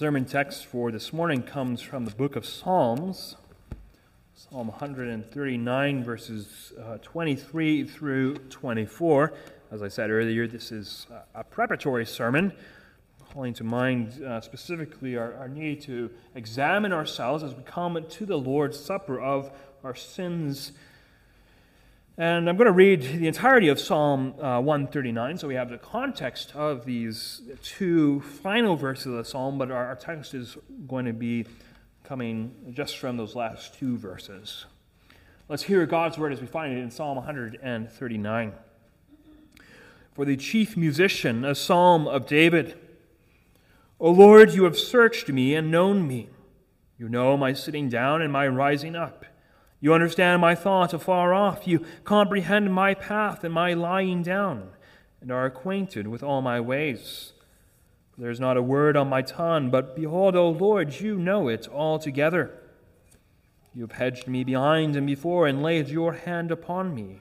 [0.00, 3.36] sermon text for this morning comes from the book of Psalms,
[4.34, 9.34] Psalm 139, verses uh, 23 through 24.
[9.70, 12.50] As I said earlier, this is a preparatory sermon,
[13.34, 18.24] calling to mind uh, specifically our, our need to examine ourselves as we come to
[18.24, 19.50] the Lord's Supper of
[19.84, 20.72] our sins
[22.20, 25.78] and I'm going to read the entirety of Psalm uh, 139, so we have the
[25.78, 31.06] context of these two final verses of the psalm, but our, our text is going
[31.06, 31.46] to be
[32.04, 34.66] coming just from those last two verses.
[35.48, 38.52] Let's hear God's word as we find it in Psalm 139.
[40.12, 42.78] For the chief musician, a psalm of David.
[43.98, 46.28] O Lord, you have searched me and known me.
[46.98, 49.24] You know my sitting down and my rising up.
[49.80, 51.66] You understand my thoughts afar off.
[51.66, 54.70] You comprehend my path and my lying down,
[55.20, 57.32] and are acquainted with all my ways.
[58.18, 61.66] There is not a word on my tongue, but behold, O Lord, you know it
[61.68, 62.50] altogether.
[63.74, 67.20] You have hedged me behind and before, and laid your hand upon me.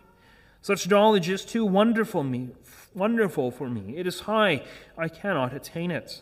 [0.61, 2.49] Such knowledge is too wonderful me,
[2.93, 3.95] wonderful for me.
[3.95, 4.63] It is high;
[4.97, 6.21] I cannot attain it.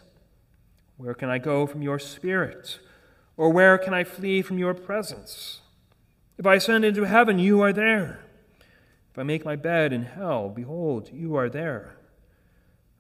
[0.98, 2.80] Where can I go from your spirit?
[3.36, 5.62] Or where can I flee from your presence?
[6.38, 8.20] If I ascend into heaven, you are there.
[9.12, 11.96] If I make my bed in hell, behold, you are there.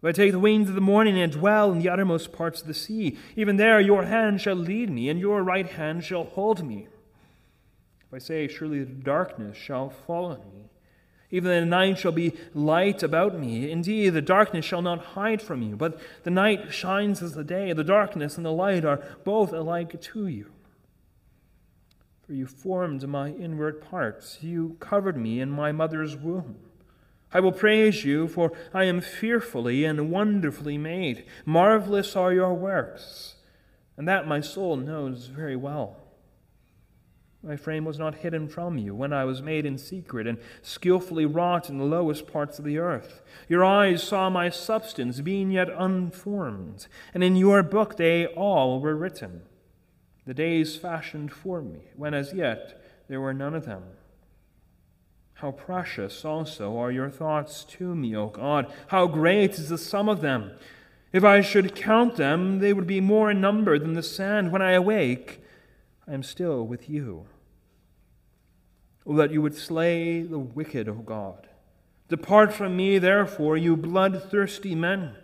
[0.01, 2.67] If I take the wings of the morning and dwell in the uttermost parts of
[2.67, 6.65] the sea, even there your hand shall lead me, and your right hand shall hold
[6.65, 6.87] me.
[8.07, 10.69] If I say, Surely the darkness shall fall on me,
[11.29, 13.69] even the night shall be light about me.
[13.69, 17.73] Indeed, the darkness shall not hide from you, but the night shines as the day.
[17.73, 20.51] The darkness and the light are both alike to you.
[22.27, 26.57] For you formed my inward parts, you covered me in my mother's womb.
[27.31, 31.25] I will praise you, for I am fearfully and wonderfully made.
[31.45, 33.35] Marvelous are your works,
[33.95, 35.95] and that my soul knows very well.
[37.41, 41.25] My frame was not hidden from you when I was made in secret and skillfully
[41.25, 43.21] wrought in the lowest parts of the earth.
[43.47, 48.97] Your eyes saw my substance being yet unformed, and in your book they all were
[48.97, 49.43] written
[50.27, 53.81] the days fashioned for me, when as yet there were none of them.
[55.35, 58.71] How precious also are your thoughts to me, O God!
[58.87, 60.51] How great is the sum of them!
[61.13, 64.51] If I should count them, they would be more in number than the sand.
[64.51, 65.41] When I awake,
[66.05, 67.27] I am still with you.
[69.05, 71.47] O that you would slay the wicked, O God.
[72.09, 75.15] Depart from me, therefore, you bloodthirsty men,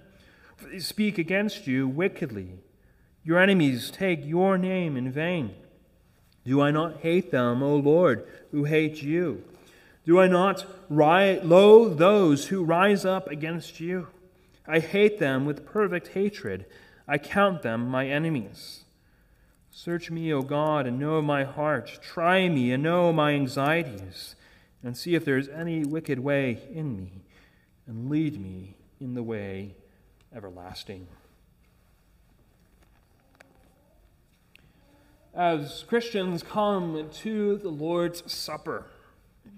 [0.72, 2.60] they speak against you wickedly.
[3.24, 5.56] Your enemies take your name in vain.
[6.46, 9.44] Do I not hate them, O Lord, who hate you?
[10.06, 14.08] Do I not loathe those who rise up against you?
[14.68, 16.66] I hate them with perfect hatred.
[17.08, 18.84] I count them my enemies.
[19.72, 22.00] Search me, O God, and know my heart.
[22.02, 24.36] Try me and know my anxieties,
[24.84, 27.24] and see if there is any wicked way in me,
[27.88, 29.76] and lead me in the way
[30.36, 31.08] everlasting.
[35.34, 38.86] As Christians come to the Lord's Supper.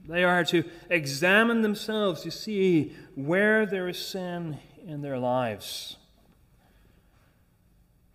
[0.07, 5.97] They are to examine themselves to see where there is sin in their lives.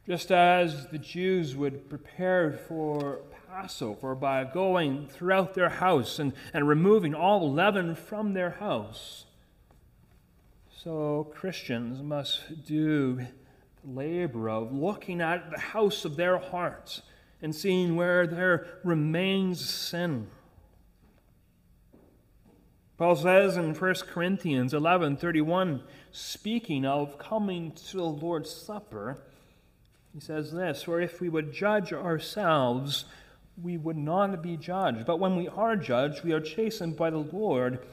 [0.06, 6.66] Just as the Jews would prepare for Passover by going throughout their house and, and
[6.66, 9.26] removing all leaven from their house,
[10.82, 17.02] so Christians must do the labor of looking at the house of their hearts
[17.42, 20.28] and seeing where there remains sin.
[22.98, 29.22] Paul says in 1 Corinthians 11:31, speaking of coming to the Lord's Supper,
[30.12, 33.06] he says this, for if we would judge ourselves,
[33.62, 35.06] we would not be judged.
[35.06, 37.86] But when we are judged, we are chastened by the Lord,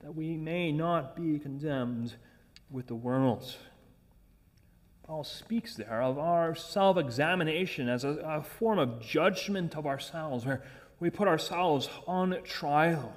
[0.00, 2.14] that we may not be condemned
[2.70, 3.54] with the world.
[5.10, 10.46] Paul speaks there of our self examination as a, a, form of judgment of ourselves,
[10.46, 10.62] where
[11.00, 13.12] we put ourselves on trial.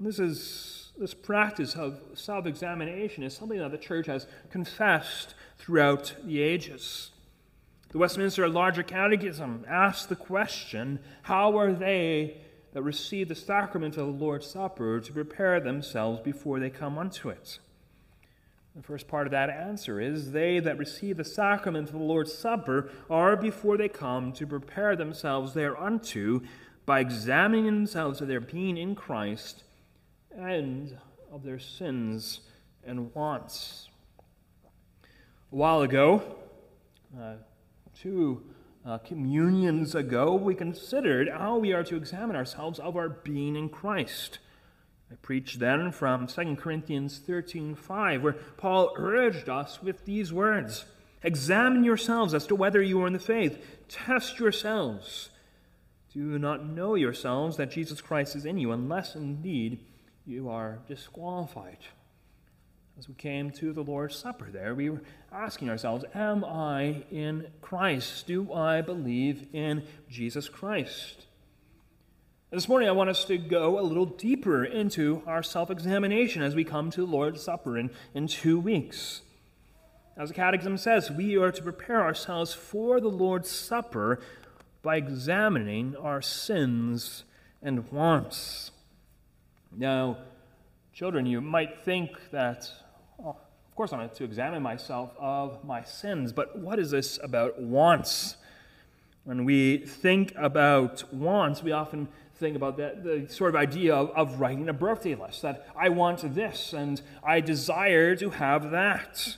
[0.00, 6.16] This is this practice of self examination is something that the church has confessed throughout
[6.24, 7.12] the ages.
[7.90, 12.38] The Westminster Larger Catechism asks the question how are they
[12.72, 17.28] that receive the sacrament of the Lord's Supper to prepare themselves before they come unto
[17.28, 17.60] it?
[18.76, 22.32] The first part of that answer is they that receive the sacrament of the Lord's
[22.32, 26.40] Supper are before they come to prepare themselves thereunto
[26.86, 29.64] by examining themselves of their being in Christ
[30.36, 30.96] and
[31.32, 32.40] of their sins
[32.84, 33.88] and wants.
[35.52, 36.22] A while ago,
[37.20, 37.34] uh,
[38.00, 38.42] two
[38.86, 43.68] uh, communions ago, we considered how we are to examine ourselves of our being in
[43.68, 44.38] Christ.
[45.10, 50.84] I preached then from 2 Corinthians 13:5, where Paul urged us with these words
[51.22, 53.62] Examine yourselves as to whether you are in the faith.
[53.88, 55.28] Test yourselves.
[56.12, 59.80] Do you not know yourselves that Jesus Christ is in you, unless indeed
[60.26, 61.78] you are disqualified.
[62.98, 65.02] As we came to the Lord's Supper there, we were
[65.32, 68.26] asking ourselves, Am I in Christ?
[68.26, 71.26] Do I believe in Jesus Christ?
[72.52, 76.56] This morning, I want us to go a little deeper into our self examination as
[76.56, 79.20] we come to the Lord's Supper in, in two weeks.
[80.16, 84.18] As the Catechism says, we are to prepare ourselves for the Lord's Supper
[84.82, 87.22] by examining our sins
[87.62, 88.72] and wants.
[89.70, 90.18] Now,
[90.92, 92.68] children, you might think that,
[93.22, 97.60] oh, of course, I'm to examine myself of my sins, but what is this about
[97.60, 98.38] wants?
[99.22, 102.08] When we think about wants, we often
[102.40, 105.90] think about that, the sort of idea of, of writing a birthday list that I
[105.90, 109.36] want this and I desire to have that.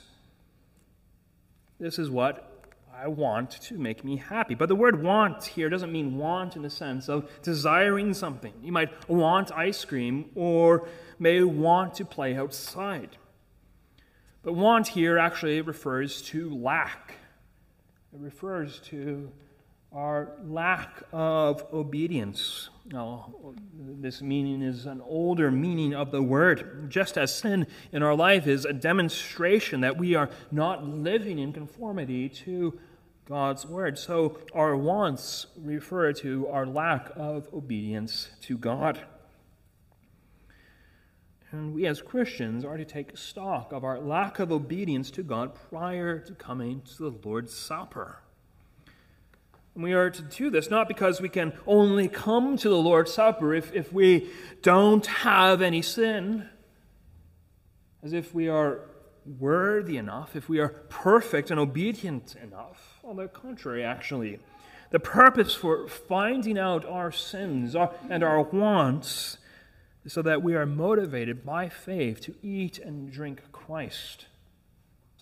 [1.79, 2.49] This is what
[2.95, 4.55] I want to make me happy.
[4.55, 8.53] But the word want here doesn't mean want in the sense of desiring something.
[8.63, 10.87] You might want ice cream or
[11.19, 13.17] may want to play outside.
[14.43, 17.15] But want here actually refers to lack.
[18.13, 19.31] It refers to
[19.93, 22.69] our lack of obedience.
[22.85, 23.33] Now,
[23.75, 26.89] this meaning is an older meaning of the word.
[26.89, 31.53] Just as sin in our life is a demonstration that we are not living in
[31.53, 32.79] conformity to
[33.25, 38.99] God's word, so our wants refer to our lack of obedience to God.
[41.51, 45.53] And we as Christians are to take stock of our lack of obedience to God
[45.69, 48.23] prior to coming to the Lord's Supper.
[49.75, 53.11] And we are to do this not because we can only come to the Lord's
[53.13, 54.29] Supper if, if we
[54.61, 56.47] don't have any sin,
[58.03, 58.81] as if we are
[59.39, 62.99] worthy enough, if we are perfect and obedient enough.
[63.03, 64.39] On the contrary, actually.
[64.91, 67.75] The purpose for finding out our sins
[68.09, 69.37] and our wants
[70.05, 74.27] so that we are motivated by faith to eat and drink Christ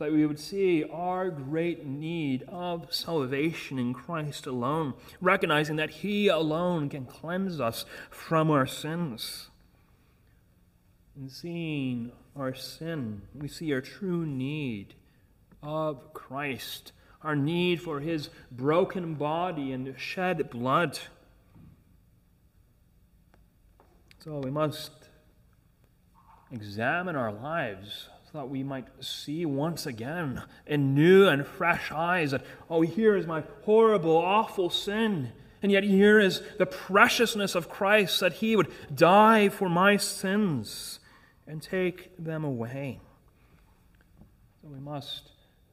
[0.01, 6.27] that we would see our great need of salvation in Christ alone, recognizing that He
[6.27, 9.49] alone can cleanse us from our sins.
[11.15, 14.95] In seeing our sin, we see our true need
[15.61, 20.97] of Christ, our need for His broken body and shed blood.
[24.23, 24.93] So we must
[26.51, 32.31] examine our lives so that we might see once again in new and fresh eyes
[32.31, 35.31] that, oh, here is my horrible, awful sin.
[35.61, 40.99] And yet, here is the preciousness of Christ that He would die for my sins
[41.45, 43.01] and take them away.
[44.61, 45.31] So we must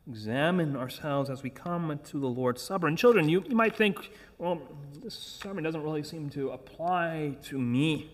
[0.09, 2.89] examine ourselves as we come to the Lord's Supper.
[2.89, 4.61] And, children, you, you might think, well,
[5.03, 8.11] this sermon doesn't really seem to apply to me.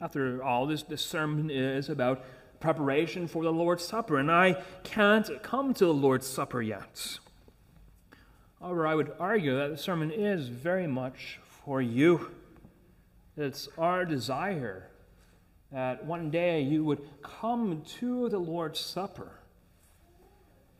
[0.00, 2.24] After all, this, this sermon is about
[2.64, 7.18] preparation for the Lord's Supper, and I can't come to the Lord's Supper yet.
[8.58, 12.30] However, I would argue that the sermon is very much for you.
[13.36, 14.88] It's our desire
[15.72, 19.32] that one day you would come to the Lord's Supper.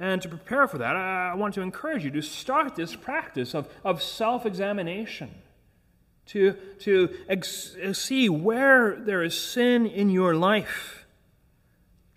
[0.01, 3.69] And to prepare for that, I want to encourage you to start this practice of,
[3.85, 5.31] of self examination,
[6.29, 11.04] to, to ex- see where there is sin in your life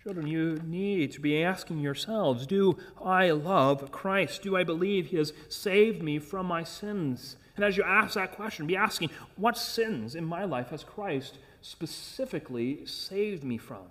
[0.08, 4.40] Children, you need to be asking yourselves Do I love Christ?
[4.40, 7.36] Do I believe He has saved me from my sins?
[7.56, 11.36] And as you ask that question, be asking, What sins in my life has Christ
[11.60, 13.82] specifically saved me from?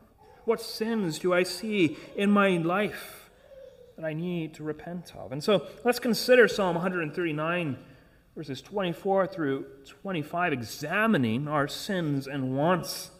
[0.45, 3.29] What sins do I see in my life
[3.95, 5.31] that I need to repent of?
[5.31, 7.77] And so let's consider Psalm 139,
[8.35, 13.11] verses 24 through 25, examining our sins and wants.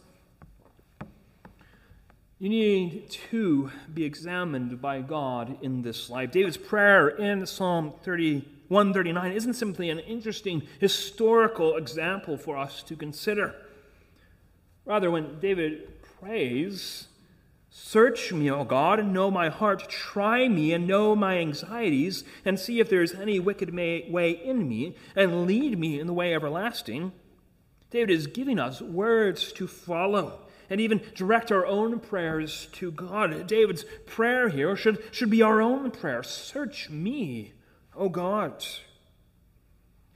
[2.39, 6.29] You need to be examined by God in this life.
[6.29, 12.96] David's prayer in Psalm 30, 139 isn't simply an interesting historical example for us to
[12.96, 13.56] consider.
[14.86, 17.08] Rather, when David prays,
[17.72, 19.89] Search me, O God, and know my heart.
[19.89, 24.67] Try me and know my anxieties, and see if there is any wicked way in
[24.67, 27.13] me, and lead me in the way everlasting.
[27.89, 33.47] David is giving us words to follow and even direct our own prayers to God.
[33.47, 36.24] David's prayer here should, should be our own prayer.
[36.24, 37.53] Search me,
[37.95, 38.65] O God.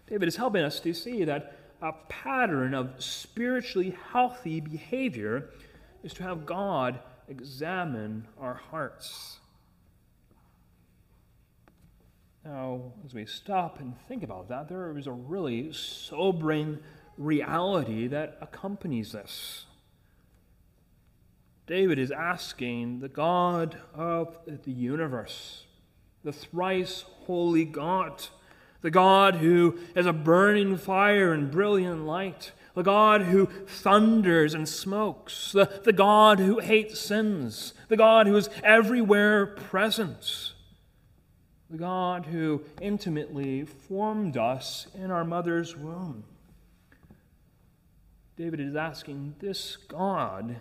[0.08, 5.50] David is helping us to see that a pattern of spiritually healthy behavior
[6.04, 9.38] is to have God examine our hearts.
[12.44, 16.80] Now, as we stop and think about that, there is a really sobering
[17.18, 19.66] reality that accompanies this.
[21.72, 25.64] David is asking the God of the universe,
[26.22, 28.26] the thrice holy God,
[28.82, 34.68] the God who is a burning fire and brilliant light, the God who thunders and
[34.68, 40.52] smokes, the, the God who hates sins, the God who is everywhere present
[41.70, 46.26] the God who intimately formed us in our mother's womb.
[48.36, 50.60] David is asking this God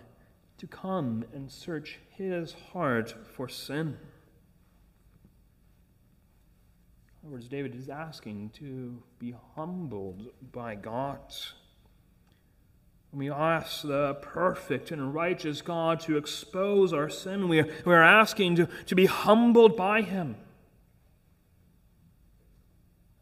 [0.61, 3.97] to come and search his heart for sin.
[7.23, 11.17] In other words, David is asking to be humbled by God.
[13.09, 17.93] When we ask the perfect and righteous God to expose our sin, we are, we
[17.95, 20.35] are asking to, to be humbled by him.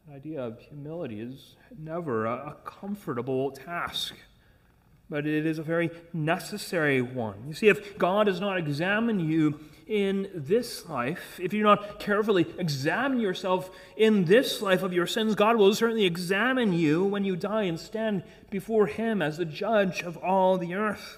[0.10, 4.16] The idea of humility is never a, a comfortable task,
[5.10, 7.44] but it is a very necessary one.
[7.48, 12.00] You see, if God does not examine you in this life, if you do not
[12.00, 17.24] carefully examine yourself in this life of your sins, God will certainly examine you when
[17.24, 21.18] you die and stand before Him as the judge of all the earth.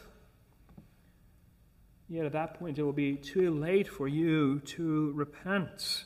[2.08, 6.06] Yet at that point, it will be too late for you to repent.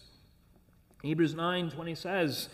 [1.03, 2.49] Hebrews 9:20 says,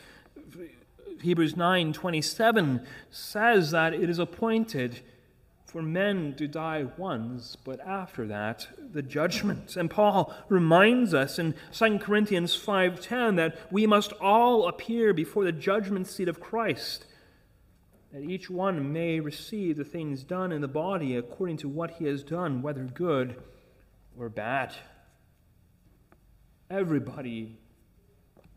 [1.22, 5.02] Hebrews 9:27 says that it is appointed
[5.72, 9.78] for men to die once, but after that, the judgment.
[9.78, 15.54] And Paul reminds us in 2 Corinthians 5:10 that we must all appear before the
[15.54, 17.06] judgment seat of Christ,
[18.12, 22.06] that each one may receive the things done in the body according to what he
[22.06, 23.42] has done, whether good
[24.20, 24.76] or bad.
[26.70, 27.58] Everybody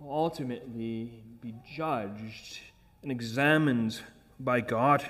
[0.01, 2.59] will ultimately be judged
[3.03, 4.01] and examined
[4.41, 5.09] by God.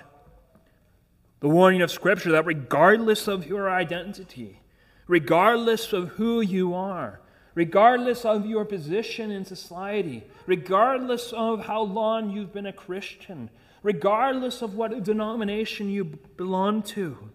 [1.44, 4.60] The warning of Scripture that regardless of your identity,
[5.06, 7.20] regardless of who you are,
[7.54, 13.50] regardless of your position in society, regardless of how long you've been a Christian,
[13.82, 16.04] regardless of what denomination you
[16.38, 17.30] belong to,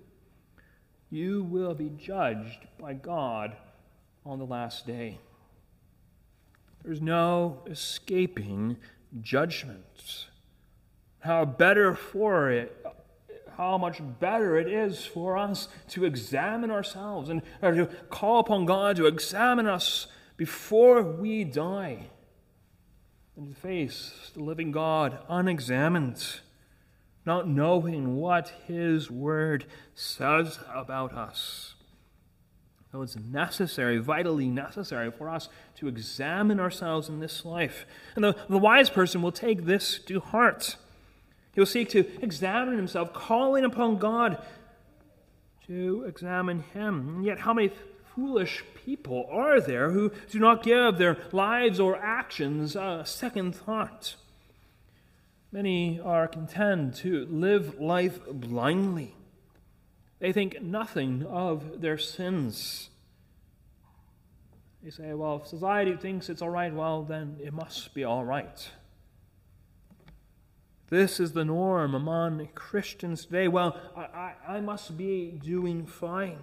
[1.11, 3.55] you will be judged by God
[4.25, 5.19] on the last day.
[6.83, 8.77] There's no escaping
[9.21, 10.25] judgment.
[11.19, 12.75] How better for it,
[13.59, 18.95] how much better it is for us to examine ourselves and to call upon God
[18.95, 22.07] to examine us before we die
[23.35, 26.23] and to face the living God unexamined,
[27.25, 31.75] not knowing what His Word says about us.
[32.93, 37.85] So it's necessary, vitally necessary for us to examine ourselves in this life.
[38.15, 40.77] And the, the wise person will take this to heart.
[41.59, 44.41] He will seek to examine himself, calling upon God
[45.67, 47.15] to examine him.
[47.17, 47.73] And yet, how many
[48.15, 54.15] foolish people are there who do not give their lives or actions a second thought?
[55.51, 59.17] Many are content to live life blindly
[60.19, 62.89] they think nothing of their sins.
[64.81, 68.23] They say, well, if society thinks it's all right, well, then it must be all
[68.23, 68.69] right.
[70.89, 73.47] This is the norm among Christians today.
[73.47, 76.39] Well, I, I, I must be doing fine.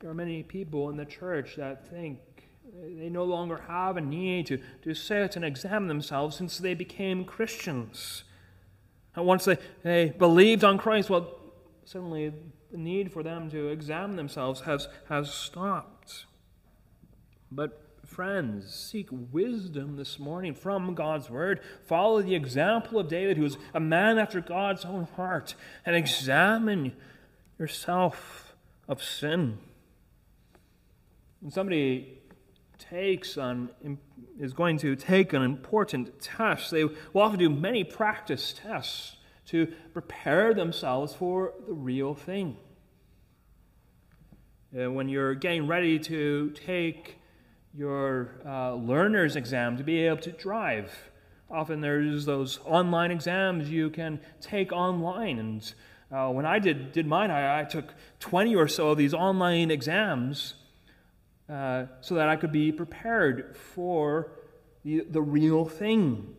[0.00, 2.18] There are many people in the church that think
[2.98, 7.24] they no longer have a need to, to sit and examine themselves since they became
[7.24, 8.24] Christians.
[9.14, 11.38] And once they, they believed on Christ, well,
[11.84, 12.32] suddenly
[12.70, 16.26] the need for them to examine themselves has, has stopped.
[17.50, 17.80] But,
[18.12, 21.60] friends, seek wisdom this morning from God's Word.
[21.86, 25.54] Follow the example of David, who is a man after God's own heart,
[25.86, 26.92] and examine
[27.58, 28.54] yourself
[28.86, 29.56] of sin.
[31.40, 32.18] When somebody
[32.78, 33.70] takes on
[34.38, 36.70] is going to take an important test.
[36.70, 39.16] They will often do many practice tests
[39.46, 42.56] to prepare themselves for the real thing.
[44.76, 47.21] Uh, when you're getting ready to take
[47.76, 50.92] your uh, learner's exam to be able to drive,
[51.50, 55.74] often there's those online exams you can take online, and
[56.12, 59.70] Uh, when I did, did mine, I, I, took 20 or so of these online
[59.70, 60.54] exams
[61.48, 64.32] uh, so that I could be prepared for
[64.84, 66.36] the, the real thing.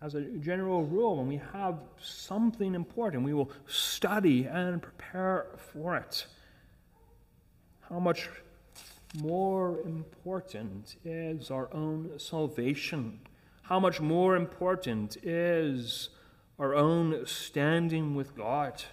[0.00, 5.96] As a general rule, when we have something important, we will study and prepare for
[5.96, 6.26] it.
[7.88, 8.28] How much
[9.20, 13.20] more important is our own salvation?
[13.62, 16.08] How much more important is
[16.62, 18.84] our own standing with God.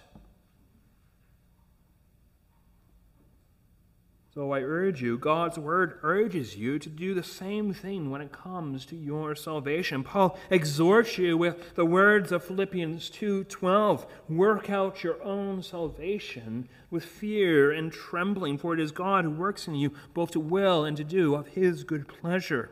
[4.32, 8.30] So I urge you, God's word urges you to do the same thing when it
[8.30, 10.04] comes to your salvation.
[10.04, 17.04] Paul exhorts you with the words of Philippians 2:12, work out your own salvation with
[17.04, 20.96] fear and trembling, for it is God who works in you both to will and
[20.96, 22.70] to do of his good pleasure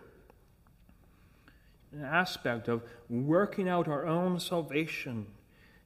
[1.93, 5.27] an aspect of working out our own salvation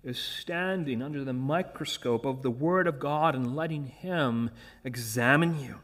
[0.05, 4.51] is standing under the microscope of the Word of God and letting Him
[4.85, 5.77] examine you.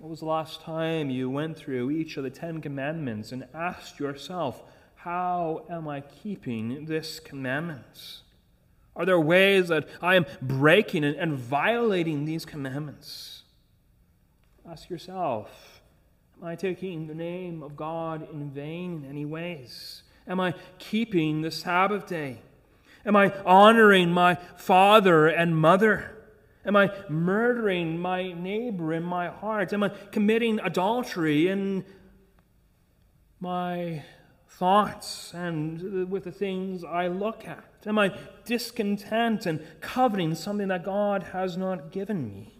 [0.00, 3.98] What was the last time you went through each of the Ten Commandments and asked
[3.98, 4.62] yourself,
[4.96, 8.22] How am I keeping this commandments?
[8.94, 13.42] Are there ways that I am breaking and violating these commandments?
[14.68, 15.82] Ask yourself,
[16.40, 20.02] Am I taking the name of God in vain in any ways?
[20.28, 22.42] Am I keeping the Sabbath day?
[23.06, 26.14] Am I honoring my father and mother?
[26.66, 29.72] Am I murdering my neighbor in my heart?
[29.72, 31.84] Am I committing adultery in
[33.40, 34.04] my
[34.48, 37.64] thoughts and with the things I look at?
[37.86, 42.57] Am I discontent and coveting something that God has not given me?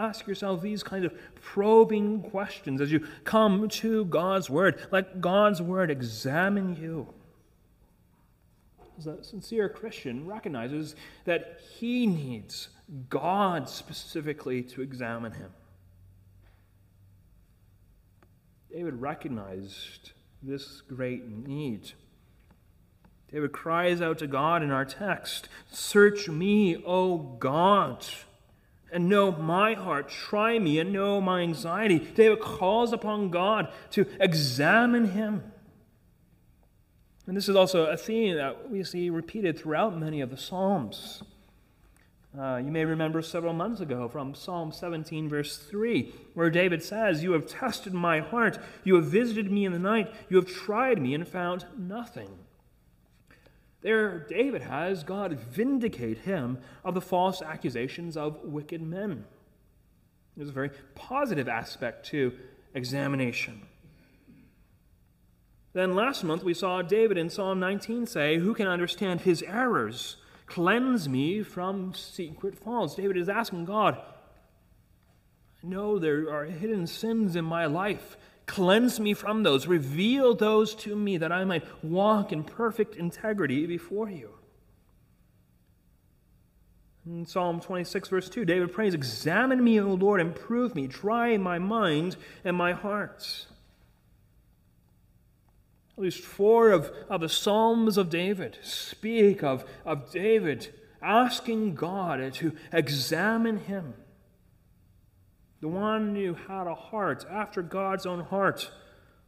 [0.00, 4.86] Ask yourself these kinds of probing questions as you come to God's Word.
[4.90, 7.12] Let God's Word examine you.
[8.98, 12.68] As a sincere Christian recognizes that he needs
[13.08, 15.50] God specifically to examine him.
[18.72, 21.92] David recognized this great need.
[23.32, 28.06] David cries out to God in our text Search me, O God
[28.92, 30.08] and know my heart.
[30.08, 31.98] Try me and know my anxiety.
[31.98, 35.52] David calls upon God to examine him.
[37.26, 41.22] And this is also a theme that we see repeated throughout many of the Psalms.
[42.36, 47.22] Uh, you may remember several months ago from Psalm 17, verse 3, where David says,
[47.22, 51.00] You have tested my heart, you have visited me in the night, you have tried
[51.00, 52.30] me and found nothing.
[53.82, 59.24] There, David has God vindicate him of the false accusations of wicked men.
[60.36, 62.32] There's a very positive aspect to
[62.74, 63.62] examination.
[65.72, 70.16] Then last month we saw David in Psalm 19 say, Who can understand his errors?
[70.46, 72.96] Cleanse me from secret faults.
[72.96, 73.96] David is asking God,
[75.62, 78.16] I know there are hidden sins in my life.
[78.50, 79.68] Cleanse me from those.
[79.68, 84.30] Reveal those to me that I might walk in perfect integrity before you.
[87.06, 90.88] In Psalm 26, verse 2, David prays, Examine me, O Lord, and prove me.
[90.88, 93.46] Try my mind and my heart.
[95.96, 102.34] At least four of, of the Psalms of David speak of, of David asking God
[102.34, 103.94] to examine him
[105.60, 108.70] the one who had a heart after God's own heart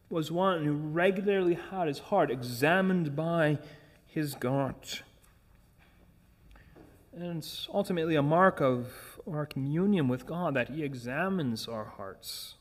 [0.09, 3.59] was one who regularly had his heart examined by
[4.07, 4.75] his God.
[7.15, 12.55] And it's ultimately a mark of our communion with God that he examines our hearts.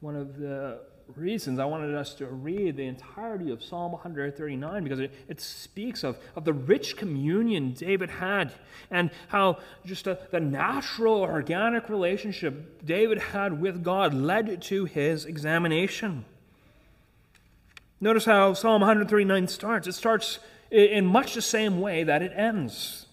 [0.00, 0.80] One of the
[1.16, 6.02] reasons I wanted us to read the entirety of Psalm 139 because it, it speaks
[6.02, 8.52] of, of the rich communion David had
[8.90, 15.24] and how just a, the natural, organic relationship David had with God led to his
[15.24, 16.24] examination.
[18.00, 19.86] Notice how Psalm 139 starts.
[19.86, 20.38] It starts
[20.70, 23.03] in much the same way that it ends,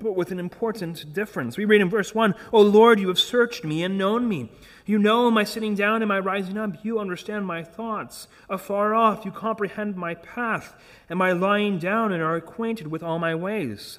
[0.00, 1.56] but with an important difference.
[1.56, 4.50] We read in verse 1 O Lord, you have searched me and known me.
[4.86, 6.84] You know my sitting down and my rising up.
[6.84, 8.28] You understand my thoughts.
[8.48, 10.74] Afar off, you comprehend my path
[11.08, 13.98] and my lying down and are acquainted with all my ways.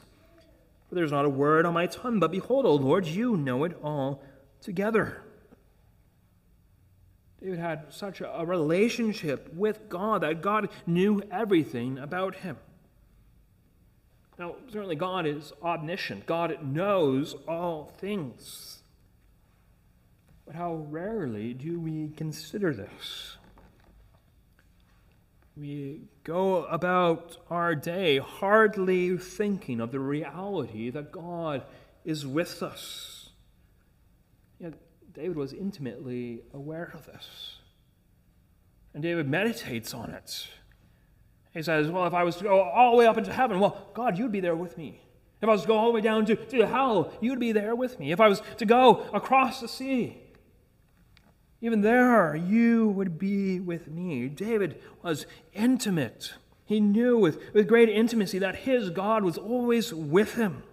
[0.87, 3.63] For there is not a word on my tongue, but behold, O Lord, you know
[3.63, 4.23] it all
[4.61, 5.21] together.
[7.41, 12.57] David had such a relationship with God that God knew everything about him.
[14.39, 18.79] Now, certainly, God is omniscient, God knows all things.
[20.45, 23.37] But how rarely do we consider this?
[25.59, 31.63] we go about our day hardly thinking of the reality that God
[32.05, 33.31] is with us.
[34.59, 34.73] Yet
[35.13, 37.57] David was intimately aware of this.
[38.93, 40.47] And David meditates on it.
[41.53, 43.89] He says, Well, if I was to go all the way up into heaven, well,
[43.93, 45.01] God, you'd be there with me.
[45.41, 47.75] If I was to go all the way down to, to hell, you'd be there
[47.75, 48.11] with me.
[48.11, 50.17] If I was to go across the sea,
[51.61, 54.27] even there you would be with me.
[54.27, 56.33] David was intimate.
[56.65, 60.63] He knew with, with great intimacy that his God was always with him.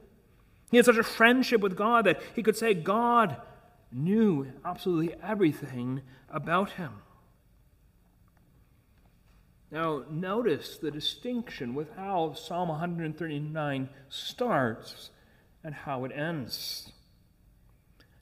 [0.70, 3.40] He had such a friendship with God that he could say God
[3.92, 6.92] knew absolutely everything about him.
[9.70, 15.10] Now, notice the distinction with how Psalm 139 starts
[15.64, 16.92] and how it ends.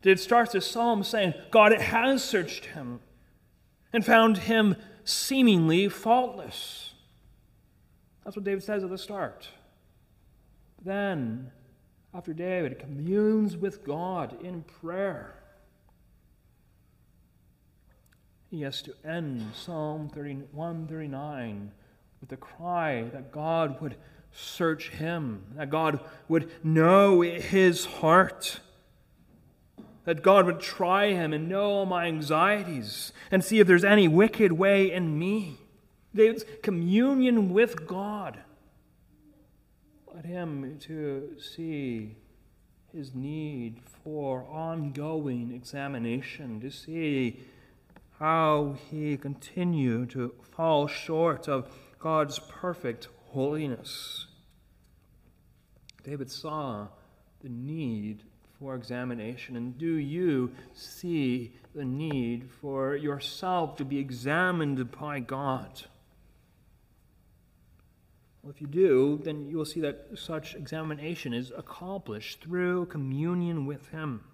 [0.02, 3.00] It starts the psalm saying, God has searched him
[3.92, 6.94] and found him seemingly faultless.
[8.24, 9.48] That's what David says at the start.
[10.82, 11.50] Then,
[12.14, 15.43] after David communes with God in prayer,
[18.54, 21.72] he has to end Psalm 139
[22.20, 23.96] with the cry that God would
[24.30, 28.60] search him, that God would know his heart,
[30.04, 34.06] that God would try him and know all my anxieties and see if there's any
[34.06, 35.58] wicked way in me.
[36.14, 38.38] David's communion with God
[40.14, 42.14] led him to see
[42.92, 47.40] his need for ongoing examination, to see
[48.18, 54.26] how he continued to fall short of God's perfect holiness.
[56.02, 56.88] David saw
[57.40, 58.22] the need
[58.58, 59.56] for examination.
[59.56, 65.82] And do you see the need for yourself to be examined by God?
[68.42, 73.66] Well, if you do, then you will see that such examination is accomplished through communion
[73.66, 74.24] with Him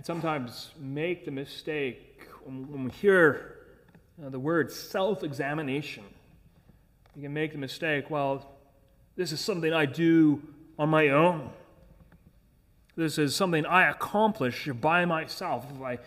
[0.00, 3.56] can sometimes make the mistake when we hear
[4.24, 6.04] uh, the word self examination.
[7.14, 8.50] You can make the mistake, well,
[9.16, 10.40] this is something I do
[10.78, 11.50] on my own.
[12.96, 15.66] This is something I accomplish by myself.
[15.84, 15.98] I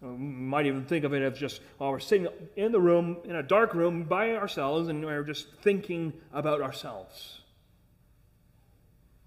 [0.00, 3.42] might even think of it as just, well, we're sitting in the room, in a
[3.42, 7.41] dark room by ourselves, and we're just thinking about ourselves.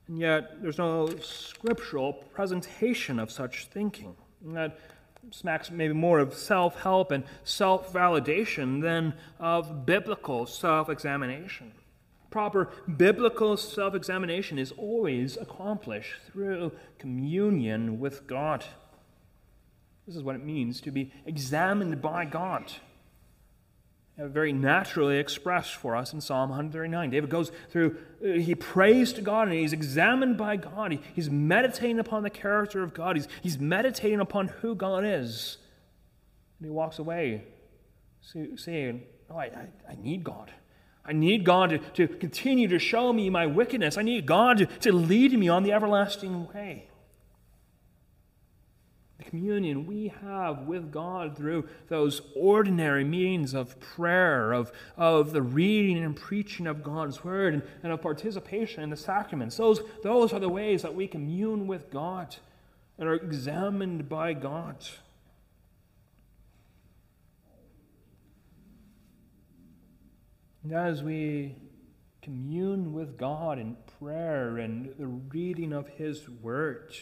[0.07, 4.15] And yet, there's no scriptural presentation of such thinking.
[4.43, 4.77] And that
[5.31, 11.71] smacks maybe more of self help and self validation than of biblical self examination.
[12.29, 18.65] Proper biblical self examination is always accomplished through communion with God.
[20.05, 22.71] This is what it means to be examined by God
[24.17, 27.09] very naturally expressed for us in Psalm 139.
[27.09, 30.93] David goes through, uh, he prays to God and he's examined by God.
[30.93, 35.57] He, he's meditating upon the character of God, he's, he's meditating upon who God is.
[36.59, 37.43] And he walks away
[38.55, 40.51] saying, Oh, I, I, I need God.
[41.03, 43.97] I need God to, to continue to show me my wickedness.
[43.97, 46.87] I need God to, to lead me on the everlasting way
[49.17, 55.41] the communion we have with God through those ordinary means of prayer, of, of the
[55.41, 59.55] reading and preaching of God's Word, and, and of participation in the sacraments.
[59.55, 62.35] Those, those are the ways that we commune with God
[62.97, 64.85] and are examined by God.
[70.63, 71.55] And as we
[72.21, 76.95] commune with God in prayer and the reading of His Word,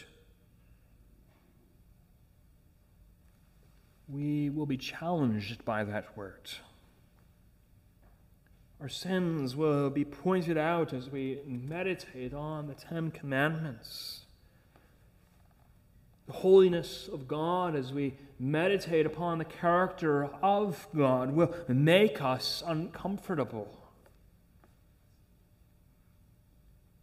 [4.08, 6.50] we will be challenged by that word.
[8.80, 14.20] Our sins will be pointed out as we meditate on the Ten Commandments.
[16.26, 22.62] The holiness of God as we meditate upon the character of God will make us
[22.66, 23.78] uncomfortable.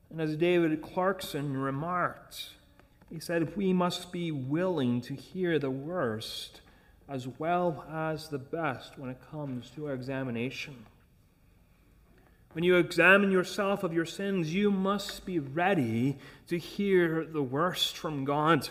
[0.09, 2.49] And as David Clarkson remarked,
[3.09, 6.61] he said, We must be willing to hear the worst
[7.09, 10.85] as well as the best when it comes to our examination.
[12.53, 17.95] When you examine yourself of your sins, you must be ready to hear the worst
[17.95, 18.67] from God.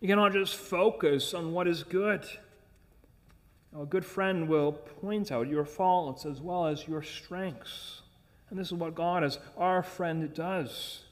[0.00, 2.24] You cannot just focus on what is good.
[3.76, 8.02] a good friend will point out your faults as well as your strengths.
[8.50, 11.02] And this is what God, as our friend, does.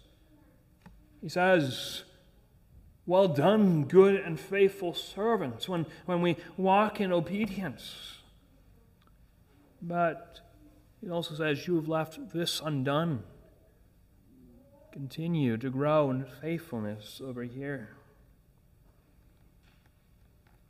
[1.20, 2.04] He says,
[3.08, 8.18] well done, good and faithful servants, when, when we walk in obedience.
[9.80, 10.40] But
[11.00, 13.22] he also says, You have left this undone.
[14.92, 17.96] Continue to grow in faithfulness over here.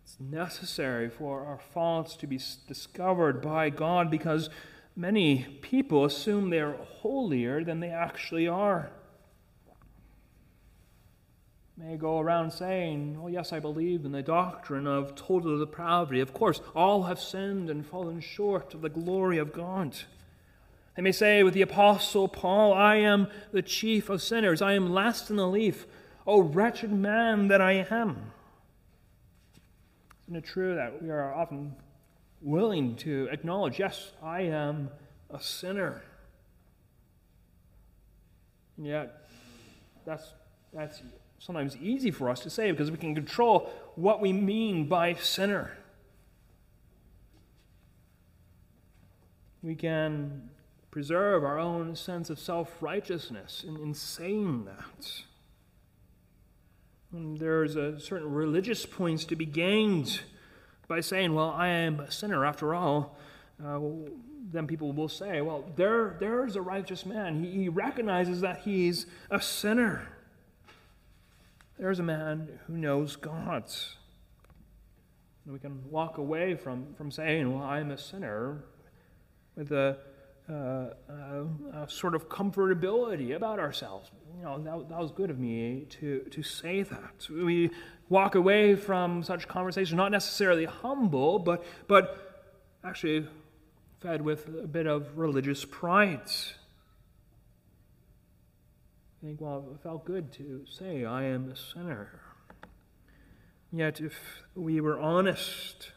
[0.04, 4.48] It's necessary for our faults to be discovered by God because
[4.94, 8.92] many people assume they're holier than they actually are.
[11.78, 16.20] May go around saying, Oh, yes, I believe in the doctrine of total depravity.
[16.20, 19.96] Of course, all have sinned and fallen short of the glory of God.
[20.96, 24.60] They may say with the Apostle Paul, I am the chief of sinners.
[24.60, 25.86] I am last in the leaf.
[26.26, 28.32] O wretched man that I am.
[30.26, 31.76] Isn't it true that we are often
[32.40, 34.90] willing to acknowledge, yes, I am
[35.30, 36.02] a sinner?
[38.76, 39.28] And yet,
[40.04, 40.32] that's,
[40.72, 41.00] that's
[41.38, 45.76] sometimes easy for us to say because we can control what we mean by sinner.
[49.62, 50.50] We can
[50.90, 55.22] preserve our own sense of self righteousness in, in saying that.
[57.12, 60.20] And there's a certain religious points to be gained
[60.88, 63.16] by saying, Well, I am a sinner after all.
[63.64, 63.80] Uh,
[64.50, 67.42] then people will say, Well, there, there's a righteous man.
[67.42, 70.08] He, he recognizes that he's a sinner.
[71.78, 73.64] There's a man who knows God.
[75.44, 78.64] And we can walk away from, from saying, Well, I'm a sinner,
[79.54, 79.96] with a,
[80.50, 84.10] uh, uh, a sort of comfortability about ourselves.
[84.36, 87.28] You know, that, that was good of me to, to say that.
[87.30, 87.70] We
[88.08, 93.26] walk away from such conversations not necessarily humble, but, but actually
[94.00, 96.30] fed with a bit of religious pride
[99.22, 102.20] think, well, it felt good to say, I am a sinner.
[103.72, 104.14] Yet, if
[104.54, 105.92] we were honest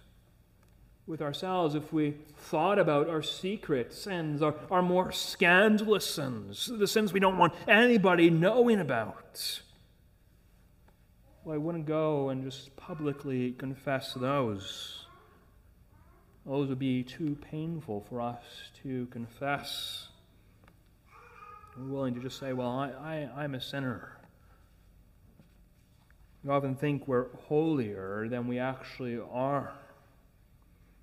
[1.06, 6.88] with ourselves, if we thought about our secret sins, our, our more scandalous sins, the
[6.88, 9.62] sins we don't want anybody knowing about,
[11.44, 15.06] well, I wouldn't go and just publicly confess those.
[16.46, 18.44] Those would be too painful for us
[18.84, 20.08] to confess.
[21.78, 24.18] We're willing to just say, well, I, I, I'm a sinner.
[26.44, 29.74] We often think we're holier than we actually are.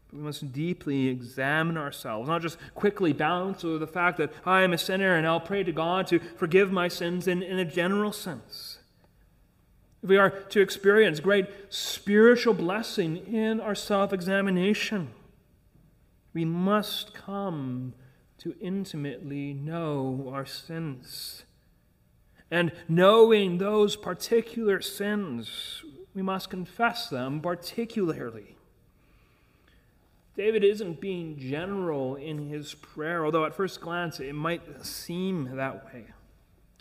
[0.09, 4.62] But we must deeply examine ourselves, not just quickly bounce over the fact that I
[4.62, 7.64] am a sinner and I'll pray to God to forgive my sins in, in a
[7.64, 8.78] general sense.
[10.02, 15.11] If we are to experience great spiritual blessing in our self examination,
[16.33, 17.94] we must come
[18.38, 21.44] to intimately know our sins.
[22.51, 25.83] And knowing those particular sins,
[26.14, 28.57] we must confess them particularly.
[30.37, 35.85] David isn't being general in his prayer, although at first glance it might seem that
[35.87, 36.05] way.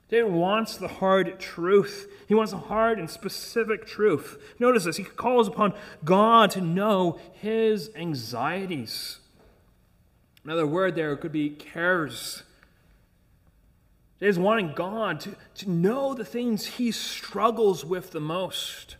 [0.09, 2.07] David wants the hard truth.
[2.27, 4.55] He wants a hard and specific truth.
[4.59, 4.97] Notice this.
[4.97, 5.73] He calls upon
[6.05, 9.19] God to know his anxieties.
[10.47, 12.43] Another word there could be cares.
[14.21, 18.95] Is wanting God to, to know the things he struggles with the most,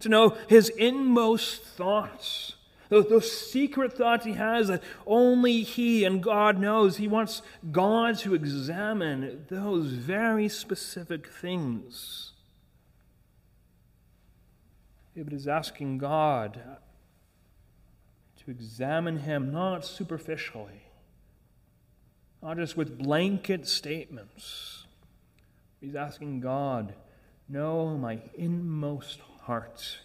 [0.00, 2.56] to know his inmost thoughts,
[2.90, 6.98] those, those secret thoughts he has that only he and God knows.
[6.98, 7.40] He wants
[7.72, 12.32] God to examine those very specific things.
[15.16, 16.60] David is asking God
[18.44, 20.89] to examine him not superficially
[22.42, 24.86] not just with blanket statements.
[25.80, 26.94] He's asking God,
[27.48, 29.98] Know my inmost heart.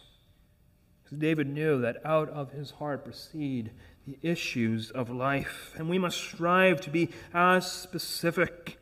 [1.04, 3.70] Because David knew that out of his heart proceed
[4.08, 8.80] the issues of life, and we must strive to be as specific.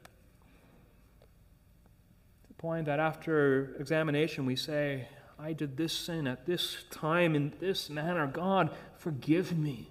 [2.43, 7.35] To the point that after examination we say, I did this sin at this time
[7.35, 8.27] in this manner.
[8.27, 9.89] God, forgive me.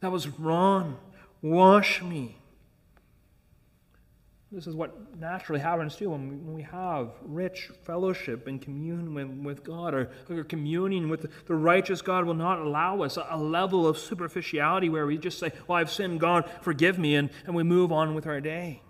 [0.00, 0.98] That was wrong.
[1.40, 2.39] Wash me.
[4.52, 9.94] This is what naturally happens too when we have rich fellowship and communion with, God
[9.94, 10.10] or,
[10.48, 15.06] communing with the, righteous God will not allow us a, a, level of superficiality where
[15.06, 18.26] we just say, Well, I've sinned, God, forgive me, and, and we move on with
[18.26, 18.82] our day.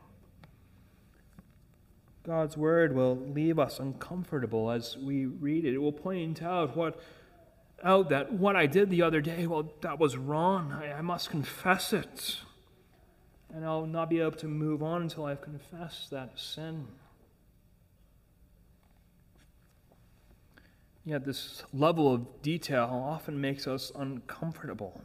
[2.22, 5.74] God's word will leave us uncomfortable as we read it.
[5.74, 6.98] It will point out what
[7.82, 10.72] out that what I did the other day, well, that was wrong.
[10.72, 12.40] I, I must confess it
[13.54, 16.86] and I'll not be able to move on until I've confessed that sin.
[21.04, 25.02] Yet, this level of detail often makes us uncomfortable.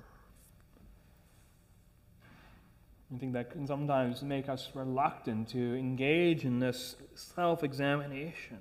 [3.13, 8.57] I think that can sometimes make us reluctant to engage in this self examination.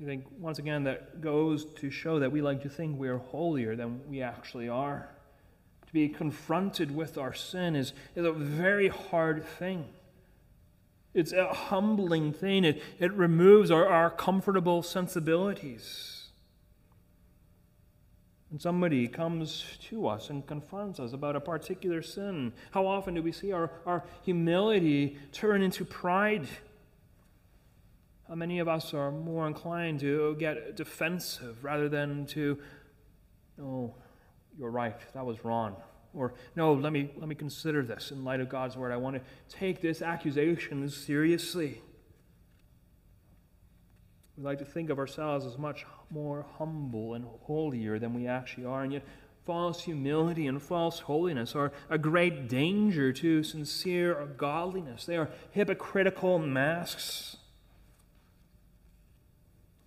[0.00, 3.18] I think, once again, that goes to show that we like to think we are
[3.18, 5.15] holier than we actually are.
[5.86, 9.86] To be confronted with our sin is, is a very hard thing.
[11.14, 12.64] It's a humbling thing.
[12.64, 16.16] It, it removes our, our comfortable sensibilities.
[18.50, 23.22] When somebody comes to us and confronts us about a particular sin, how often do
[23.22, 26.46] we see our, our humility turn into pride?
[28.28, 32.58] How many of us are more inclined to get defensive rather than to,
[33.56, 33.94] no,
[34.58, 35.76] you're right, that was wrong.
[36.14, 38.90] Or, no, let me, let me consider this in light of God's word.
[38.90, 39.22] I want to
[39.54, 41.82] take this accusation seriously.
[44.36, 48.66] We like to think of ourselves as much more humble and holier than we actually
[48.66, 49.04] are, and yet
[49.44, 55.06] false humility and false holiness are a great danger to sincere godliness.
[55.06, 57.36] They are hypocritical masks.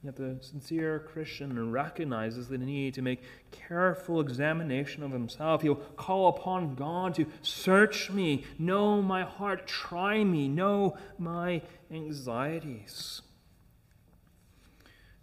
[0.02, 5.62] Yet the sincere Christian recognizes the need to make careful examination of himself.
[5.62, 13.22] He'll call upon God to search me, know my heart, try me, know my anxieties.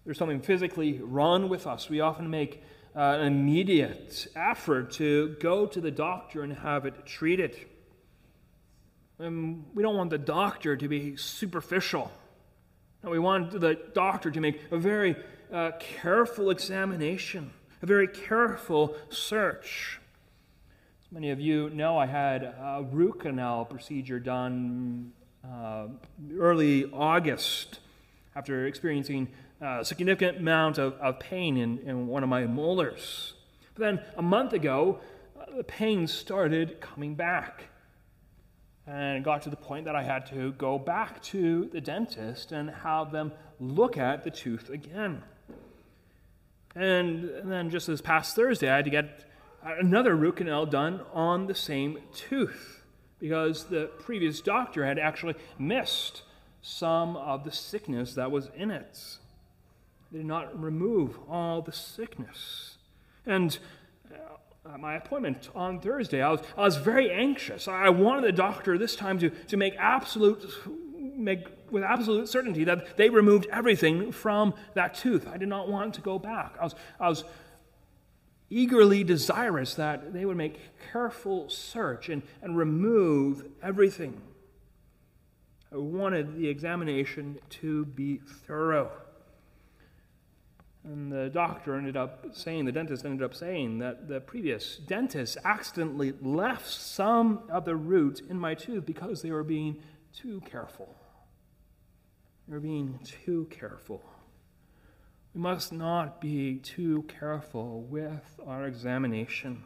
[0.05, 1.89] There's something physically wrong with us.
[1.89, 2.63] We often make
[2.95, 7.57] uh, an immediate effort to go to the doctor and have it treated.
[9.19, 12.13] And we don't want the doctor to be superficial.
[13.03, 15.17] No, we want the doctor to make a very
[15.53, 20.01] uh, careful examination, a very careful search.
[21.05, 25.13] As many of you know, I had a root canal procedure done
[25.45, 25.87] uh,
[26.37, 27.81] early August
[28.35, 29.29] after experiencing
[29.61, 33.35] a significant amount of, of pain in, in one of my molars.
[33.75, 35.01] But then a month ago,
[35.39, 37.65] uh, the pain started coming back.
[38.87, 42.71] And got to the point that I had to go back to the dentist and
[42.71, 45.23] have them look at the tooth again.
[46.75, 49.25] And then just this past Thursday, I had to get
[49.65, 52.85] another root canal done on the same tooth
[53.19, 56.23] because the previous doctor had actually missed
[56.63, 59.19] some of the sickness that was in it.
[60.13, 62.77] They did not remove all the sickness.
[63.25, 63.59] And
[64.73, 67.69] uh, my appointment on Thursday, I was, I was very anxious.
[67.69, 70.45] I wanted the doctor this time to, to make absolute,
[70.97, 75.27] make with absolute certainty that they removed everything from that tooth.
[75.29, 76.55] I did not want to go back.
[76.61, 77.25] I was, I was
[78.51, 80.61] eagerly desirous that they would make
[80.93, 84.21] careful search and, and remove everything.
[85.73, 88.91] I wanted the examination to be thorough.
[90.87, 95.37] And the doctor ended up saying, the dentist ended up saying that the previous dentist
[95.45, 99.83] accidentally left some of the root in my tooth because they were being
[100.15, 100.95] too careful.
[102.47, 104.01] They were being too careful.
[105.35, 109.65] We must not be too careful with our examination.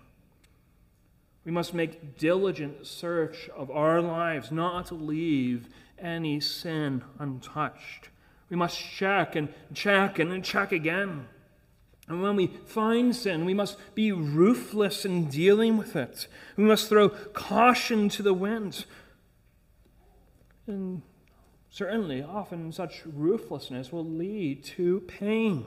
[1.44, 8.08] We must make diligent search of our lives, not to leave any sin untouched.
[8.50, 11.28] We must check and check and then check again.
[12.08, 16.26] And when we find sin, we must be ruthless in dealing with it.
[16.56, 18.84] We must throw caution to the wind.
[20.66, 21.02] And
[21.70, 25.64] certainly, often such ruthlessness will lead to pain.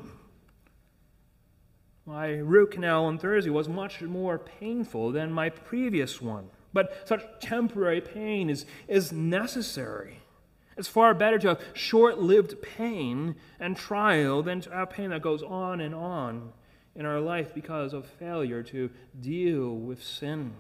[2.06, 7.24] My root canal on Thursday was much more painful than my previous one, but such
[7.39, 10.22] temporary pain is, is necessary.
[10.77, 15.21] It's far better to have short lived pain and trial than to have pain that
[15.21, 16.53] goes on and on
[16.95, 20.53] in our life because of failure to deal with sin.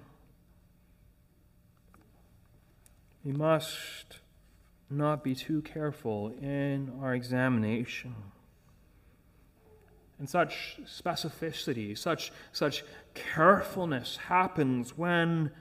[3.23, 4.19] We must
[4.89, 8.15] not be too careful in our examination.
[10.19, 12.83] And such specificity, such, such
[13.13, 15.51] carefulness happens when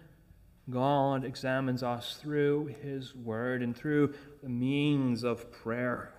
[0.70, 6.12] God examines us through His Word and through the means of prayer.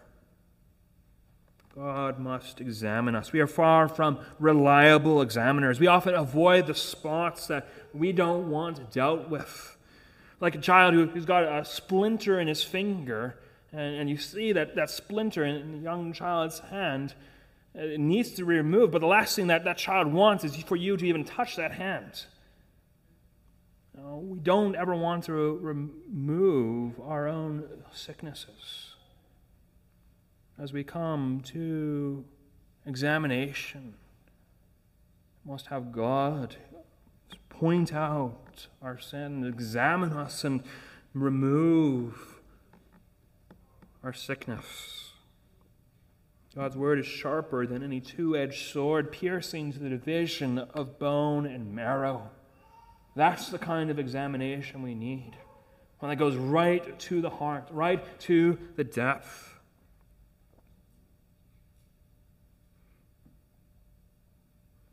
[1.75, 3.31] God must examine us.
[3.31, 5.79] We are far from reliable examiners.
[5.79, 9.75] We often avoid the spots that we don't want dealt with.
[10.39, 13.39] Like a child who's got a splinter in his finger,
[13.71, 17.15] and, you see that, that splinter in the young child's hand.
[17.73, 20.75] It needs to be removed, but the last thing that that child wants is for
[20.75, 22.25] you to even touch that hand.
[23.95, 28.95] No, we don't ever want to remove our own sicknesses.
[30.57, 32.25] As we come to
[32.85, 33.93] examination,
[35.45, 36.55] we must have God
[37.49, 40.63] point out our sin, examine us, and
[41.13, 42.41] remove
[44.03, 45.11] our sickness.
[46.55, 51.45] God's word is sharper than any two edged sword, piercing to the division of bone
[51.45, 52.29] and marrow.
[53.16, 55.36] That's the kind of examination we need.
[55.99, 59.53] One that goes right to the heart, right to the depth.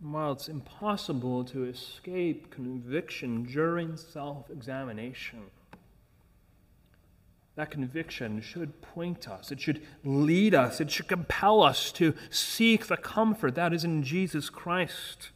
[0.01, 5.41] While it's impossible to escape conviction during self examination,
[7.57, 12.87] that conviction should point us, it should lead us, it should compel us to seek
[12.87, 15.31] the comfort that is in Jesus Christ.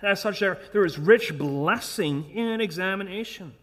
[0.00, 3.54] And as such, there, there is rich blessing in examination.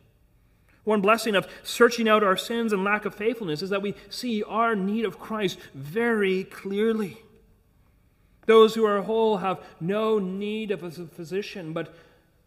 [0.83, 4.41] One blessing of searching out our sins and lack of faithfulness is that we see
[4.43, 7.17] our need of Christ very clearly.
[8.47, 11.93] Those who are whole have no need of a physician, but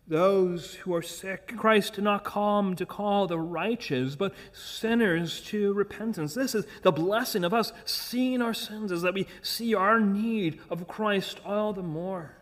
[0.06, 1.54] those who are sick.
[1.56, 6.34] Christ did not come to call the righteous, but sinners to repentance.
[6.34, 10.60] This is the blessing of us seeing our sins, is that we see our need
[10.68, 12.34] of Christ all the more.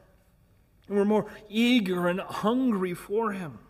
[0.93, 3.61] And we're more eager and hungry for Him.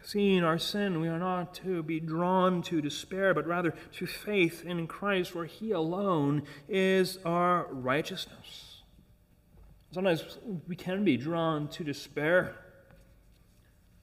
[0.00, 4.64] Seeing our sin, we are not to be drawn to despair, but rather to faith
[4.64, 8.80] in Christ, for He alone is our righteousness.
[9.90, 12.56] Sometimes we can be drawn to despair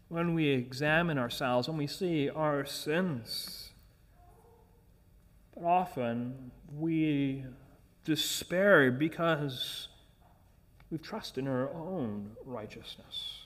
[0.10, 3.72] when we examine ourselves, when we see our sins.
[5.56, 7.46] But often we
[8.06, 9.88] despair because
[10.92, 13.46] we've trusted in our own righteousness.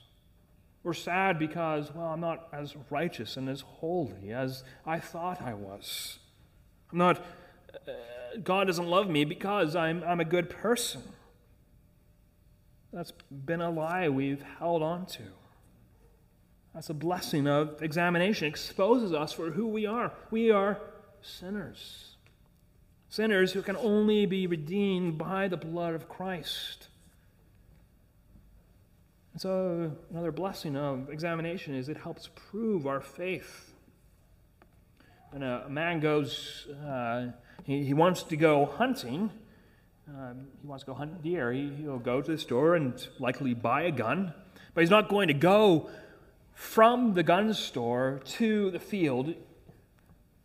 [0.83, 5.53] We're sad because, well, I'm not as righteous and as holy as I thought I
[5.53, 6.19] was.
[6.91, 7.25] I'm not,
[7.87, 7.91] uh,
[8.43, 11.01] God doesn't love me because I'm, I'm a good person.
[12.91, 15.23] That's been a lie we've held on to.
[16.73, 18.45] That's a blessing of examination.
[18.45, 20.11] It exposes us for who we are.
[20.29, 20.79] We are
[21.21, 22.15] sinners.
[23.09, 26.89] Sinners who can only be redeemed by the blood of Christ.
[29.35, 33.73] And so, another blessing of examination is it helps prove our faith.
[35.31, 37.31] When a, man goes, uh,
[37.65, 39.29] he, he wants to go hunting,
[40.07, 43.53] um, he wants to go hunt deer, he, he'll go to the store and likely
[43.53, 44.33] buy a gun,
[44.73, 45.89] but he's not going to go
[46.53, 49.33] from the gun store to the field,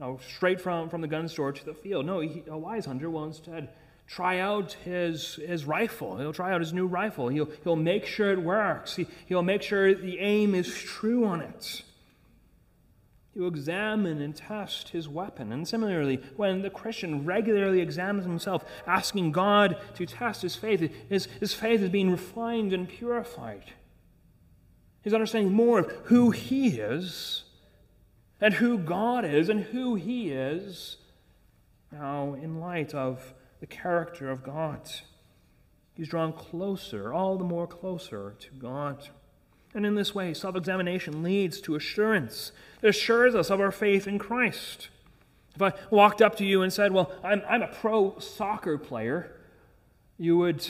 [0.01, 2.07] no, straight from, from the gun store to the field.
[2.07, 3.69] No, he, a wise hunter will instead
[4.11, 6.17] try out his, his rifle.
[6.17, 7.29] He'll try out his new rifle.
[7.29, 8.97] He'll, he'll make sure it works.
[8.97, 11.83] He, he'll make sure the aim is true on it.
[13.33, 15.53] He'll examine and test his weapon.
[15.53, 21.27] And similarly, when the Christian regularly examines himself, asking God to test his faith, his,
[21.39, 23.73] his faith is being refined and purified.
[25.05, 27.45] He's understanding more of who he is
[28.41, 30.97] and who God is and who he is
[31.93, 34.91] now in light of the character of God.
[35.95, 39.09] He's drawn closer, all the more closer to God.
[39.75, 42.53] And in this way, self examination leads to assurance.
[42.83, 44.89] It assures us of our faith in Christ.
[45.55, 49.37] If I walked up to you and said, Well, I'm, I'm a pro soccer player,
[50.17, 50.67] you, would,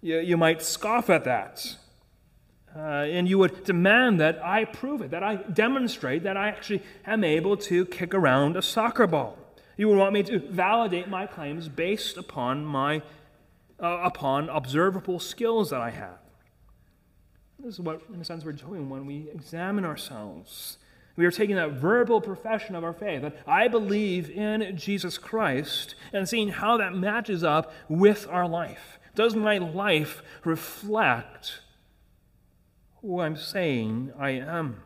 [0.00, 1.76] you, you might scoff at that.
[2.76, 6.82] Uh, and you would demand that I prove it, that I demonstrate that I actually
[7.06, 9.36] am able to kick around a soccer ball.
[9.78, 13.00] You would want me to validate my claims based upon my
[13.80, 16.18] uh, upon observable skills that I have.
[17.60, 20.78] This is what, in a sense, we're doing when we examine ourselves.
[21.14, 25.94] We are taking that verbal profession of our faith that I believe in Jesus Christ
[26.12, 28.98] and seeing how that matches up with our life.
[29.14, 31.60] Does my life reflect
[33.00, 34.82] who I'm saying I am?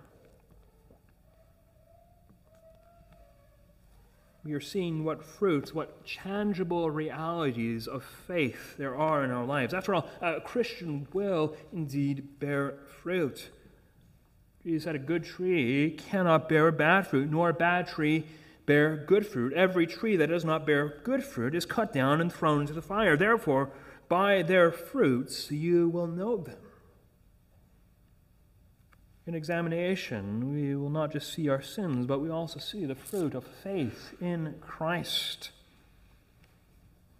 [4.45, 9.73] We are seeing what fruits, what tangible realities of faith there are in our lives.
[9.73, 13.51] After all, a Christian will indeed bear fruit.
[14.65, 18.25] Jesus said, A good tree cannot bear bad fruit, nor a bad tree
[18.67, 19.53] bear good fruit.
[19.53, 22.83] Every tree that does not bear good fruit is cut down and thrown into the
[22.83, 23.17] fire.
[23.17, 23.71] Therefore,
[24.09, 26.62] by their fruits you will know them.
[29.27, 33.35] In examination, we will not just see our sins, but we also see the fruit
[33.35, 35.51] of faith in Christ.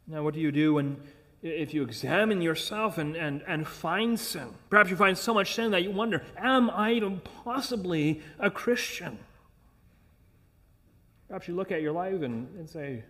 [0.09, 1.01] Now, what do you do when,
[1.43, 4.49] if you examine yourself and, and, and find sin?
[4.69, 9.21] Perhaps you find so much sin that you wonder, am I even possibly a Christian?
[11.29, 13.05] Perhaps you look at your life and, and say, it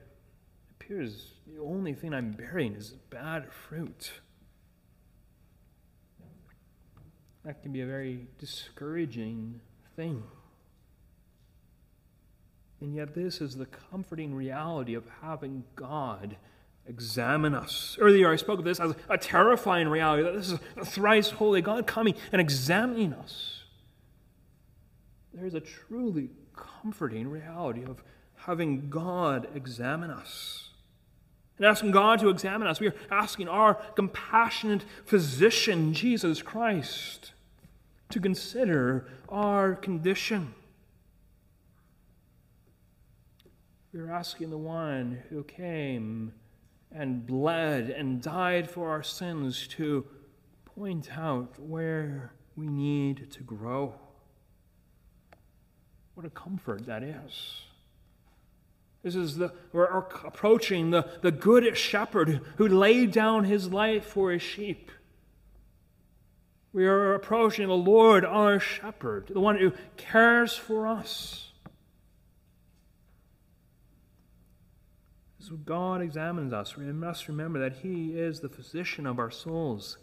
[0.79, 4.13] appears the only thing I'm bearing is bad fruit.
[7.45, 9.61] That can be a very discouraging
[9.97, 10.23] thing.
[12.81, 16.37] And yet, this is the comforting reality of having God
[16.87, 17.97] examine us.
[18.01, 21.63] Earlier, I spoke of this as a terrifying reality that this is a thrice holy
[21.63, 23.63] God coming and examining us.
[25.33, 28.03] There is a truly comforting reality of
[28.35, 30.71] having God examine us.
[31.59, 37.33] And asking God to examine us, we are asking our compassionate physician, Jesus Christ,
[38.11, 40.55] to consider our condition.
[43.93, 46.33] We are asking the one who came
[46.91, 50.07] and bled and died for our sins to
[50.65, 53.95] point out where we need to grow.
[56.15, 57.63] What a comfort that is.
[59.03, 64.31] This is the, we're approaching the, the good shepherd who laid down his life for
[64.31, 64.91] his sheep.
[66.73, 71.53] We are approaching the Lord, our shepherd, the one who cares for us.
[75.39, 76.77] So God examines us.
[76.77, 79.99] We must remember that He is the physician of our souls.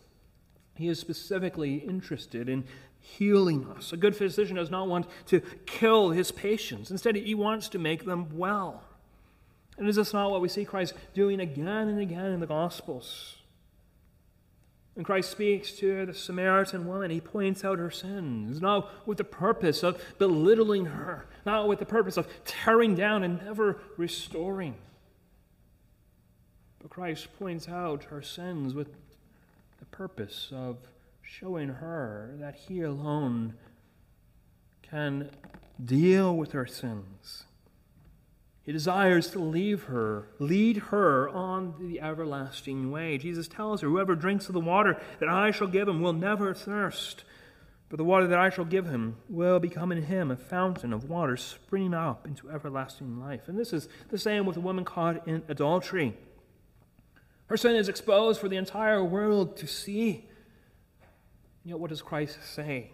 [0.76, 2.66] He is specifically interested in
[3.00, 3.92] healing us.
[3.94, 6.92] A good physician does not want to kill his patients.
[6.92, 8.84] Instead, he wants to make them well.
[9.80, 13.38] And is this not what we see Christ doing again and again in the Gospels?
[14.94, 19.24] When Christ speaks to the Samaritan woman, he points out her sins, not with the
[19.24, 24.76] purpose of belittling her, not with the purpose of tearing down and never restoring.
[26.82, 28.90] But Christ points out her sins with
[29.80, 30.76] the purpose of
[31.22, 33.54] showing her that He alone
[34.82, 35.30] can
[35.84, 37.46] deal with her sins.
[38.70, 43.18] He desires to leave her, lead her on the everlasting way.
[43.18, 46.54] Jesus tells her, Whoever drinks of the water that I shall give him will never
[46.54, 47.24] thirst,
[47.90, 51.10] but the water that I shall give him will become in him a fountain of
[51.10, 53.48] water springing up into everlasting life.
[53.48, 56.16] And this is the same with the woman caught in adultery.
[57.48, 60.30] Her sin is exposed for the entire world to see.
[61.66, 62.92] Yet, what does Christ say?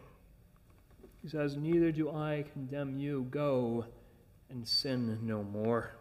[1.21, 3.27] He says, Neither do I condemn you.
[3.29, 3.87] Go
[4.55, 5.91] and sin no more.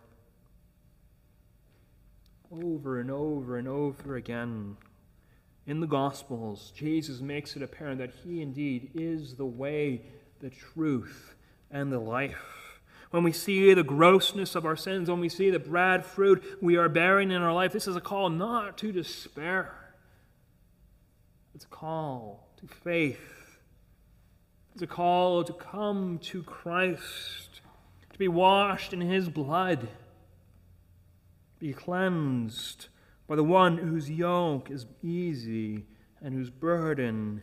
[2.51, 4.79] Over and over and over again
[5.67, 10.01] in the Gospels, Jesus makes it apparent that He indeed is the way,
[10.41, 11.35] the truth,
[11.71, 12.65] and the life
[13.15, 16.77] when we see the grossness of our sins, when we see the bad fruit we
[16.77, 19.73] are bearing in our life, this is a call not to despair.
[21.55, 23.61] It's a call to faith.
[24.73, 27.61] It's a call to come to Christ,
[28.15, 29.89] to be washed in His blood,
[31.59, 32.87] be cleansed
[33.27, 35.85] by the one whose yoke is easy
[36.23, 37.43] and whose burden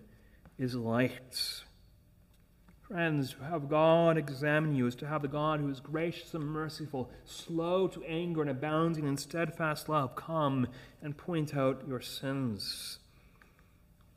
[0.57, 1.63] is light.
[2.87, 6.45] Friends, to have God examine you is to have the God who is gracious and
[6.45, 10.67] merciful, slow to anger, and abounding in steadfast love come
[11.01, 12.99] and point out your sins.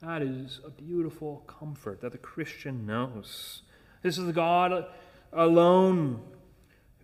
[0.00, 3.62] That is a beautiful comfort that the Christian knows.
[4.02, 4.86] This is the God
[5.32, 6.20] alone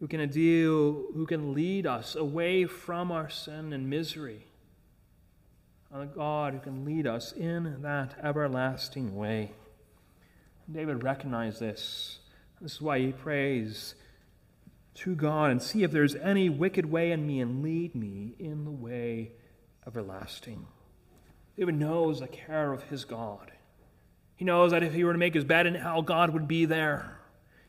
[0.00, 4.46] who can deal, who can lead us away from our sin and misery.
[5.92, 9.52] A God who can lead us in that everlasting way.
[10.70, 12.18] David recognized this.
[12.60, 13.94] This is why he prays
[14.94, 18.64] to God and see if there's any wicked way in me and lead me in
[18.64, 19.32] the way
[19.86, 20.66] everlasting.
[21.58, 23.50] David knows the care of his God.
[24.36, 26.64] He knows that if he were to make his bed in hell, God would be
[26.64, 27.19] there.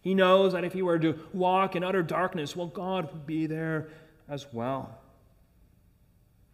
[0.01, 3.45] He knows that if he were to walk in utter darkness, well, God would be
[3.45, 3.89] there
[4.27, 4.97] as well.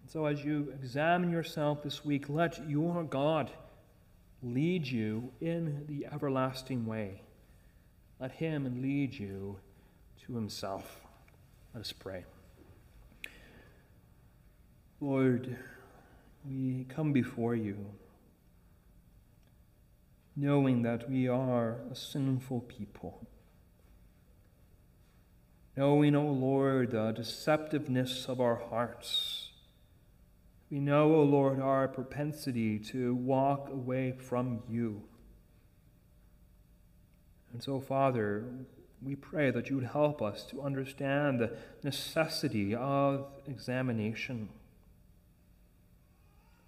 [0.02, 3.52] And so, as you examine yourself this week, let your God
[4.44, 7.22] lead you in the everlasting way.
[8.20, 9.60] Let him lead you
[10.26, 11.02] to himself.
[11.74, 12.26] Let us pray.
[15.00, 15.58] Lord,
[16.46, 17.78] we come before you
[20.38, 23.28] knowing that we are a sinful people.
[25.78, 29.48] Knowing, O Lord, the deceptiveness of our hearts
[30.70, 35.04] we know, O Lord, our propensity to walk away from you.
[37.54, 38.44] And so, Father,
[39.02, 41.54] we pray that you would help us to understand the
[41.84, 44.50] necessity of examination.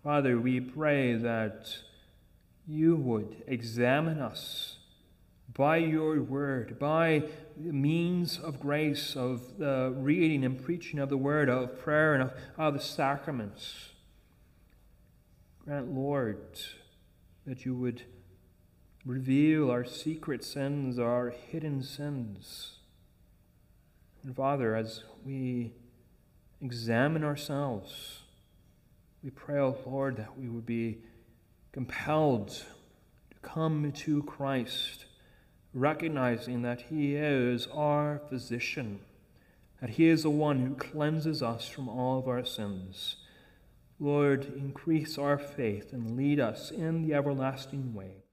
[0.01, 1.79] Father, we pray that
[2.65, 4.77] you would examine us
[5.59, 7.21] by your word, by
[7.57, 12.31] means of grace, of the reading and preaching of the word, of prayer, and of,
[12.57, 13.89] of the sacraments.
[15.65, 16.61] Grant, Lord,
[17.45, 18.03] that you would
[19.05, 22.77] reveal our secret sins, our hidden sins.
[24.23, 25.73] And Father, as we
[26.61, 28.21] examine ourselves,
[29.21, 30.99] we pray, O oh Lord, that we would be
[31.73, 35.03] compelled to come to Christ,
[35.73, 38.99] recognizing that He is our physician,
[39.81, 43.17] that He is the one who cleanses us from all of our sins.
[43.99, 48.23] Lord, increase our faith and lead us in the everlasting way.